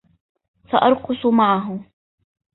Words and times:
سأرقص 0.71 1.25
معه. 1.25 1.79